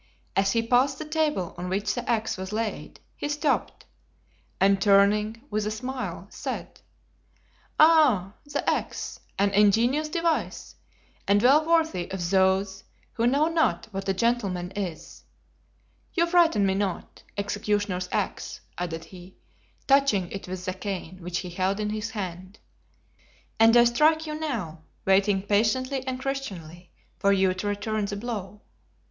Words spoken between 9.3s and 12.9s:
an ingenious device, and well worthy of those